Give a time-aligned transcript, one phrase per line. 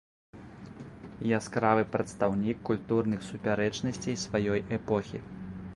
[1.39, 5.19] Яскравы прадстаўнік культурных супярэчнасцей сваёй эпохі.